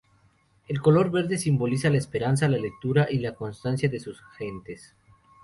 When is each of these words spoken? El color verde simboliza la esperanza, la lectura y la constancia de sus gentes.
El 0.67 0.81
color 0.81 1.11
verde 1.11 1.37
simboliza 1.37 1.91
la 1.91 1.99
esperanza, 1.99 2.47
la 2.49 2.57
lectura 2.57 3.05
y 3.07 3.19
la 3.19 3.35
constancia 3.35 3.87
de 3.87 3.99
sus 3.99 4.19
gentes. 4.35 4.95